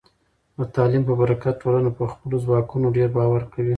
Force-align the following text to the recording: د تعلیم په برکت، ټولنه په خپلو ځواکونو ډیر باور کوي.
د 0.57 0.59
تعلیم 0.75 1.03
په 1.07 1.13
برکت، 1.21 1.55
ټولنه 1.63 1.89
په 1.97 2.03
خپلو 2.11 2.35
ځواکونو 2.45 2.87
ډیر 2.97 3.09
باور 3.17 3.41
کوي. 3.53 3.69